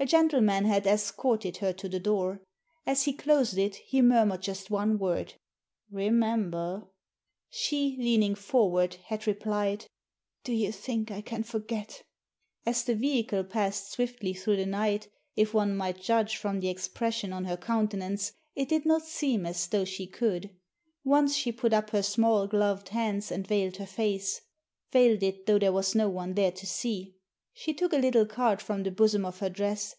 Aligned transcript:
A 0.00 0.06
gentle 0.06 0.40
man 0.42 0.64
had 0.66 0.86
escorted 0.88 1.58
her 1.58 1.72
to 1.74 1.88
the 1.88 2.00
door. 2.00 2.42
As 2.84 3.04
he 3.04 3.12
closed 3.14 3.56
it 3.56 3.76
he 3.76 4.02
murmured 4.02 4.42
just 4.42 4.68
one 4.70 4.98
word— 4.98 5.34
"Remember!" 5.90 6.88
She, 7.48 7.96
leaning 7.96 8.34
forward, 8.34 8.96
had 9.06 9.26
replied, 9.26 9.86
Do 10.42 10.52
you 10.52 10.72
think 10.72 11.10
I 11.10 11.20
can 11.22 11.42
forget?" 11.44 12.02
As 12.66 12.82
the 12.84 12.96
vehicle 12.96 13.44
passed 13.44 13.92
swiftly 13.92 14.34
through 14.34 14.56
the 14.56 14.66
night, 14.66 15.08
if 15.36 15.54
one 15.54 15.74
might 15.76 16.02
judge 16.02 16.36
from 16.36 16.58
the 16.60 16.68
expression 16.68 17.32
on 17.32 17.44
her 17.46 17.56
counten 17.56 18.02
ance, 18.04 18.32
it 18.56 18.68
did 18.68 18.84
not 18.84 19.06
seem 19.06 19.46
as 19.46 19.66
though 19.68 19.84
she 19.86 20.06
could. 20.08 20.50
Once 21.04 21.34
she 21.36 21.52
put 21.52 21.72
up 21.72 21.90
her 21.90 22.02
small 22.02 22.46
gloved 22.48 22.88
hands 22.90 23.30
and 23.30 23.46
veiled 23.46 23.76
her 23.76 23.86
face— 23.86 24.40
veiled 24.92 25.22
it 25.22 25.46
though 25.46 25.58
there 25.60 25.72
was 25.72 25.94
no 25.94 26.10
one 26.10 26.34
there 26.34 26.52
to 26.52 26.66
see. 26.66 27.14
She 27.56 27.72
took 27.72 27.92
a 27.92 27.98
little 27.98 28.26
card 28.26 28.60
from 28.60 28.82
the 28.82 28.90
bosom 28.90 29.24
of 29.24 29.38
her 29.38 29.48
dress. 29.48 29.94